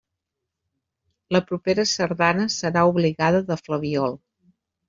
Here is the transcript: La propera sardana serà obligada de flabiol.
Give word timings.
La 1.37 1.41
propera 1.51 1.85
sardana 1.91 2.47
serà 2.57 2.87
obligada 2.95 3.47
de 3.51 3.63
flabiol. 3.65 4.21